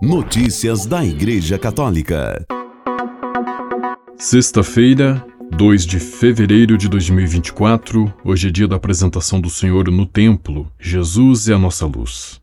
[0.00, 2.46] Notícias da Igreja Católica.
[4.16, 10.70] Sexta-feira, 2 de fevereiro de 2024, hoje é dia da apresentação do Senhor no templo.
[10.78, 12.40] Jesus é a nossa luz.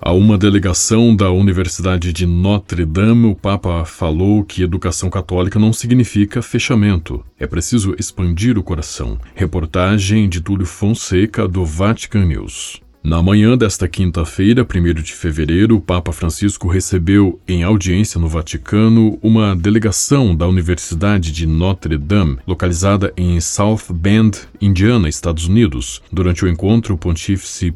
[0.00, 5.72] A uma delegação da Universidade de Notre Dame, o Papa falou que educação católica não
[5.72, 7.24] significa fechamento.
[7.38, 9.18] É preciso expandir o coração.
[9.36, 12.84] Reportagem de Túlio Fonseca, do Vatican News.
[13.06, 19.16] Na manhã desta quinta-feira, 1 de fevereiro, o Papa Francisco recebeu, em audiência no Vaticano,
[19.22, 26.02] uma delegação da Universidade de Notre Dame, localizada em South Bend, Indiana, Estados Unidos.
[26.10, 27.72] Durante o encontro, o pontífice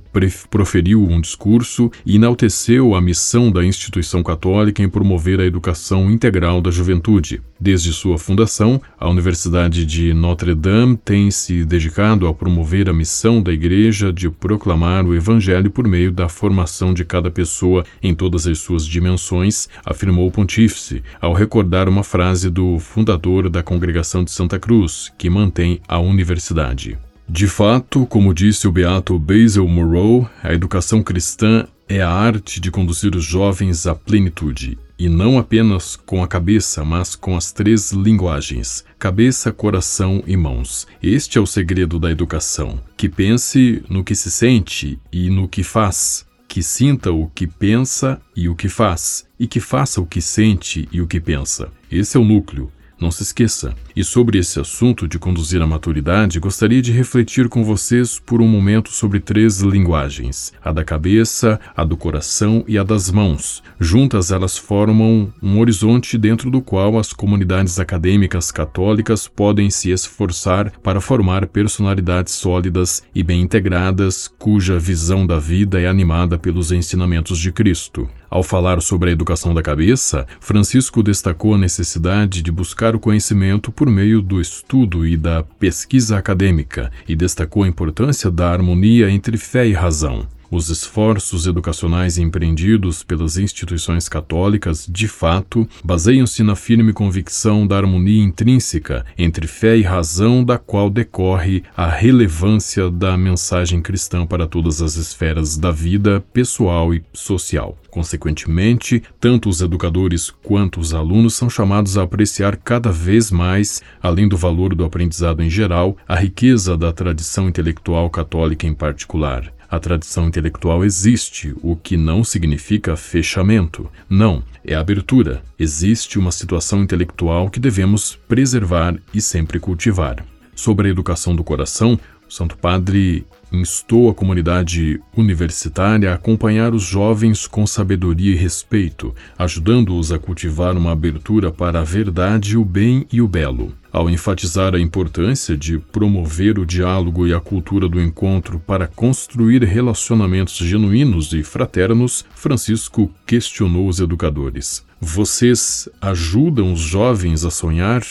[0.51, 6.61] proferiu um discurso e enalteceu a missão da instituição católica em promover a educação integral
[6.61, 7.41] da juventude.
[7.61, 13.41] Desde sua fundação, a Universidade de Notre Dame tem se dedicado a promover a missão
[13.41, 18.47] da Igreja de proclamar o Evangelho por meio da formação de cada pessoa em todas
[18.47, 24.31] as suas dimensões, afirmou o pontífice, ao recordar uma frase do fundador da Congregação de
[24.31, 26.99] Santa Cruz, que mantém a universidade.
[27.33, 32.73] De fato, como disse o beato Basil Moreau, a educação cristã é a arte de
[32.73, 37.93] conduzir os jovens à plenitude e não apenas com a cabeça, mas com as três
[37.93, 40.89] linguagens: cabeça, coração e mãos.
[41.01, 42.81] Este é o segredo da educação.
[42.97, 46.27] Que pense no que se sente e no que faz.
[46.49, 50.89] Que sinta o que pensa e o que faz, e que faça o que sente
[50.91, 51.69] e o que pensa.
[51.93, 52.73] Esse é o núcleo.
[53.01, 53.75] Não se esqueça.
[53.97, 58.47] E sobre esse assunto de conduzir a maturidade, gostaria de refletir com vocês por um
[58.47, 63.63] momento sobre três linguagens: a da cabeça, a do coração e a das mãos.
[63.81, 70.71] Juntas, elas formam um horizonte dentro do qual as comunidades acadêmicas católicas podem se esforçar
[70.83, 77.39] para formar personalidades sólidas e bem integradas, cuja visão da vida é animada pelos ensinamentos
[77.39, 78.09] de Cristo.
[78.31, 83.73] Ao falar sobre a educação da cabeça, Francisco destacou a necessidade de buscar o conhecimento
[83.73, 89.37] por meio do estudo e da pesquisa acadêmica e destacou a importância da harmonia entre
[89.37, 90.29] fé e razão.
[90.53, 98.21] Os esforços educacionais empreendidos pelas instituições católicas, de fato, baseiam-se na firme convicção da harmonia
[98.21, 104.83] intrínseca entre fé e razão, da qual decorre a relevância da mensagem cristã para todas
[104.83, 107.79] as esferas da vida pessoal e social.
[107.89, 114.29] Consequentemente, tanto os educadores quanto os alunos são chamados a apreciar cada vez mais, além
[114.29, 119.53] do valor do aprendizado em geral, a riqueza da tradição intelectual católica em particular.
[119.71, 123.89] A tradição intelectual existe, o que não significa fechamento.
[124.09, 125.45] Não, é abertura.
[125.57, 130.25] Existe uma situação intelectual que devemos preservar e sempre cultivar.
[130.57, 131.97] Sobre a educação do coração,
[132.31, 139.13] o Santo Padre instou a comunidade universitária a acompanhar os jovens com sabedoria e respeito,
[139.37, 143.75] ajudando-os a cultivar uma abertura para a verdade, o bem e o belo.
[143.91, 149.65] Ao enfatizar a importância de promover o diálogo e a cultura do encontro para construir
[149.65, 158.05] relacionamentos genuínos e fraternos, Francisco questionou os educadores: Vocês ajudam os jovens a sonhar?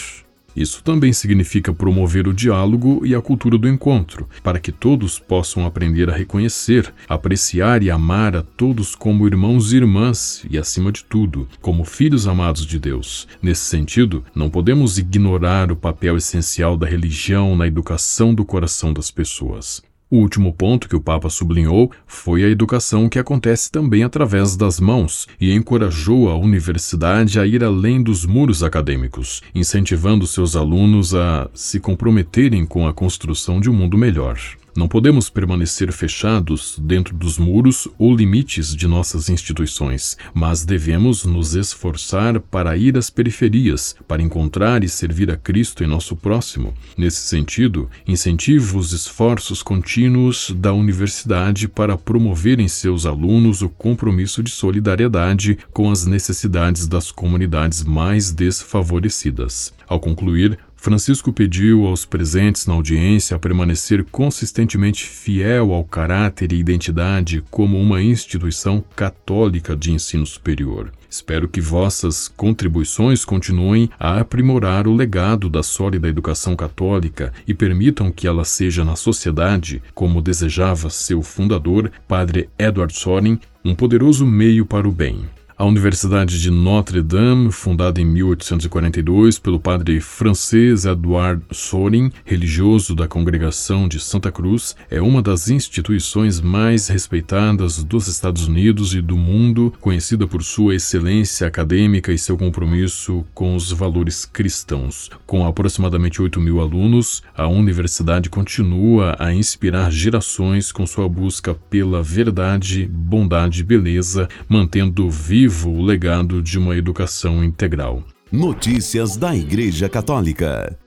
[0.55, 5.65] Isso também significa promover o diálogo e a cultura do encontro, para que todos possam
[5.65, 11.03] aprender a reconhecer, apreciar e amar a todos como irmãos e irmãs e, acima de
[11.03, 13.27] tudo, como filhos amados de Deus.
[13.41, 19.11] Nesse sentido, não podemos ignorar o papel essencial da religião na educação do coração das
[19.11, 19.88] pessoas.
[20.11, 24.79] O último ponto que o Papa sublinhou foi a educação que acontece também através das
[24.79, 31.47] mãos e encorajou a universidade a ir além dos muros acadêmicos, incentivando seus alunos a
[31.53, 34.39] se comprometerem com a construção de um mundo melhor.
[34.79, 41.53] Não podemos permanecer fechados dentro dos muros ou limites de nossas instituições, mas devemos nos
[41.53, 46.73] esforçar para ir às periferias, para encontrar e servir a Cristo em nosso próximo.
[46.97, 54.41] Nesse sentido, incentivo os esforços contínuos da universidade para promover em seus alunos o compromisso
[54.41, 59.73] de solidariedade com as necessidades das comunidades mais desfavorecidas.
[59.89, 66.57] Ao concluir, Francisco pediu aos presentes na audiência a permanecer consistentemente fiel ao caráter e
[66.57, 70.93] identidade como uma instituição católica de ensino superior.
[71.09, 78.09] Espero que vossas contribuições continuem a aprimorar o legado da sólida educação católica e permitam
[78.09, 84.65] que ela seja na sociedade, como desejava seu fundador, Padre Edward Soren, um poderoso meio
[84.65, 85.25] para o bem.
[85.59, 93.09] A Universidade de Notre Dame, fundada em 1842 pelo padre francês Edouard Sorin, religioso da
[93.09, 99.17] congregação de Santa Cruz, é uma das instituições mais respeitadas dos Estados Unidos e do
[99.17, 105.09] mundo, conhecida por sua excelência acadêmica e seu compromisso com os valores cristãos.
[105.27, 112.01] Com aproximadamente 8 mil alunos, a universidade continua a inspirar gerações com sua busca pela
[112.01, 118.03] verdade, bondade e beleza, mantendo vivo vivo o legado de uma educação integral.
[118.31, 120.77] Notícias da Igreja Católica.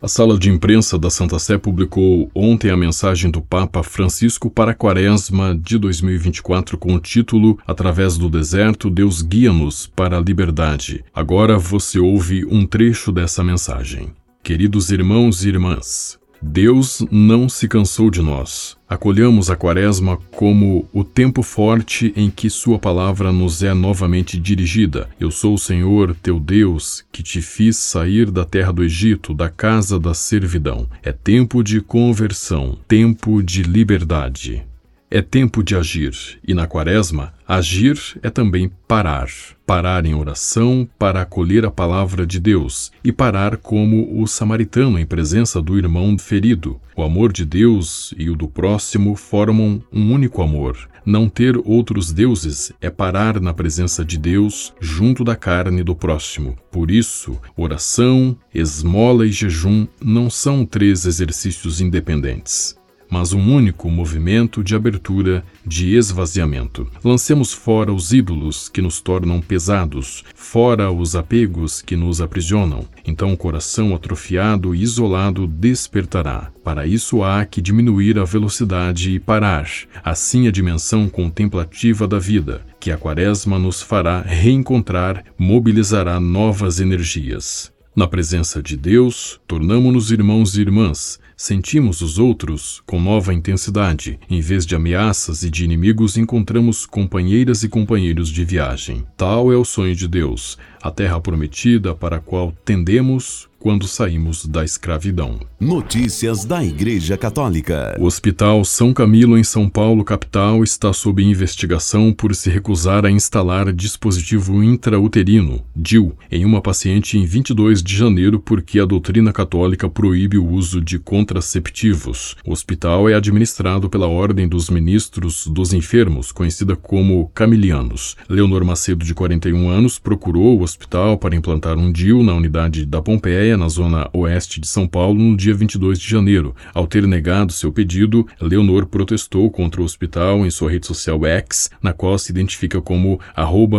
[0.00, 4.70] A sala de imprensa da Santa Sé publicou ontem a mensagem do Papa Francisco para
[4.70, 11.04] a Quaresma de 2024 com o título Através do deserto, Deus guia-nos para a liberdade.
[11.12, 14.12] Agora você ouve um trecho dessa mensagem.
[14.42, 18.76] Queridos irmãos e irmãs, Deus não se cansou de nós.
[18.88, 25.08] Acolhamos a Quaresma como o tempo forte em que Sua palavra nos é novamente dirigida.
[25.18, 29.48] Eu sou o Senhor, teu Deus, que te fiz sair da terra do Egito, da
[29.48, 30.88] casa da servidão.
[31.02, 34.64] É tempo de conversão, tempo de liberdade.
[35.10, 36.12] É tempo de agir,
[36.46, 39.26] e na Quaresma, agir é também parar.
[39.64, 45.06] Parar em oração para acolher a palavra de Deus e parar como o samaritano em
[45.06, 46.78] presença do irmão ferido.
[46.94, 50.76] O amor de Deus e o do próximo formam um único amor.
[51.06, 56.54] Não ter outros deuses é parar na presença de Deus junto da carne do próximo.
[56.70, 62.78] Por isso, oração, esmola e jejum não são três exercícios independentes
[63.10, 66.88] mas um único movimento de abertura, de esvaziamento.
[67.04, 72.86] Lancemos fora os ídolos que nos tornam pesados, fora os apegos que nos aprisionam.
[73.06, 76.50] Então o coração atrofiado e isolado despertará.
[76.62, 79.68] Para isso há que diminuir a velocidade e parar.
[80.04, 87.72] Assim a dimensão contemplativa da vida, que a quaresma nos fará reencontrar, mobilizará novas energias.
[87.98, 94.20] Na presença de Deus, tornamo-nos irmãos e irmãs, sentimos os outros com nova intensidade.
[94.30, 99.04] Em vez de ameaças e de inimigos, encontramos companheiras e companheiros de viagem.
[99.16, 104.46] Tal é o sonho de Deus, a terra prometida para a qual tendemos quando saímos
[104.46, 105.40] da escravidão.
[105.60, 107.96] Notícias da Igreja Católica.
[107.98, 113.10] O Hospital São Camilo, em São Paulo, capital, está sob investigação por se recusar a
[113.10, 119.88] instalar dispositivo intrauterino, DIU, em uma paciente em 22 de janeiro porque a doutrina católica
[119.88, 122.36] proíbe o uso de contraceptivos.
[122.46, 128.16] O hospital é administrado pela Ordem dos Ministros dos Enfermos, conhecida como Camilianos.
[128.28, 133.02] Leonor Macedo, de 41 anos, procurou o hospital para implantar um DIU na unidade da
[133.02, 136.54] Pompeia na zona oeste de São Paulo, no dia 22 de janeiro.
[136.74, 141.70] Ao ter negado seu pedido, Leonor protestou contra o hospital em sua rede social X,
[141.82, 143.20] na qual se identifica como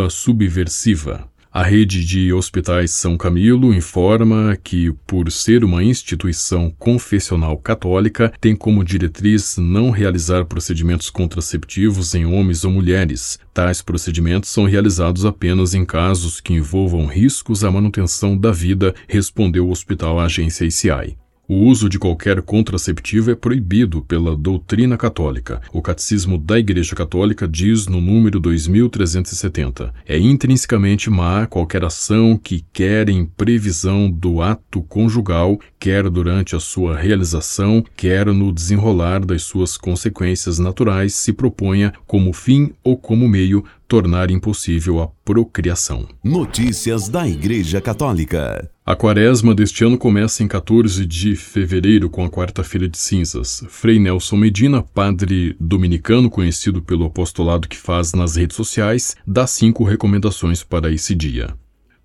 [0.09, 1.27] subversiva.
[1.59, 8.55] A rede de hospitais São Camilo informa que, por ser uma instituição confessional católica, tem
[8.55, 13.37] como diretriz não realizar procedimentos contraceptivos em homens ou mulheres.
[13.53, 19.67] Tais procedimentos são realizados apenas em casos que envolvam riscos à manutenção da vida, respondeu
[19.67, 21.17] o hospital à agência ICI.
[21.51, 25.59] O uso de qualquer contraceptivo é proibido pela doutrina católica.
[25.73, 32.63] O Catecismo da Igreja Católica diz no número 2370: é intrinsecamente má qualquer ação que
[32.71, 39.41] quer em previsão do ato conjugal, quer durante a sua realização, quer no desenrolar das
[39.41, 46.07] suas consequências naturais, se proponha como fim ou como meio tornar impossível a procriação.
[46.23, 48.69] Notícias da Igreja Católica.
[48.85, 53.63] A quaresma deste ano começa em 14 de fevereiro com a quarta-feira de cinzas.
[53.67, 59.83] Frei Nelson Medina, padre dominicano conhecido pelo apostolado que faz nas redes sociais, dá cinco
[59.83, 61.55] recomendações para esse dia.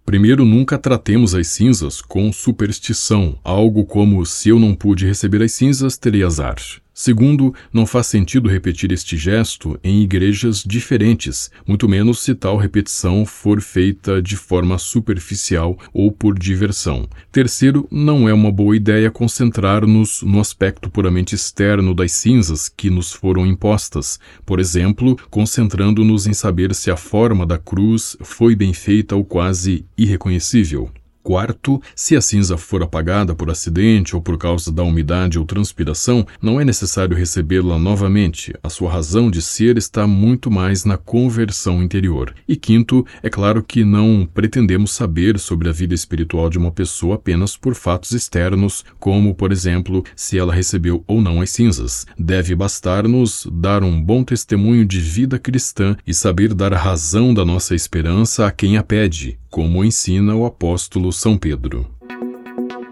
[0.06, 5.52] Primeiro, nunca tratemos as cinzas com superstição, algo como se eu não pude receber as
[5.52, 6.56] cinzas, terei azar.
[6.96, 13.26] Segundo, não faz sentido repetir este gesto em igrejas diferentes, muito menos se tal repetição
[13.26, 17.08] for feita de forma superficial ou por diversão.
[17.32, 23.10] Terceiro, não é uma boa ideia concentrar-nos no aspecto puramente externo das cinzas que nos
[23.12, 29.16] foram impostas, por exemplo, concentrando-nos em saber se a forma da cruz foi bem feita
[29.16, 30.88] ou quase irreconhecível.
[31.24, 36.26] Quarto, se a cinza for apagada por acidente ou por causa da umidade ou transpiração,
[36.40, 38.52] não é necessário recebê-la novamente.
[38.62, 42.34] A sua razão de ser está muito mais na conversão interior.
[42.46, 47.14] E quinto, é claro que não pretendemos saber sobre a vida espiritual de uma pessoa
[47.14, 52.04] apenas por fatos externos, como, por exemplo, se ela recebeu ou não as cinzas.
[52.18, 57.46] Deve bastar-nos dar um bom testemunho de vida cristã e saber dar a razão da
[57.46, 61.88] nossa esperança a quem a pede, como ensina o apóstolo São Pedro.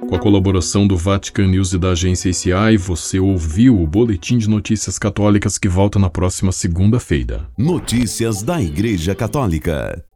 [0.09, 4.49] Com a colaboração do Vatican News e da agência ICI, você ouviu o Boletim de
[4.49, 7.49] Notícias Católicas que volta na próxima segunda-feira.
[7.59, 10.04] Notícias da Igreja Católica.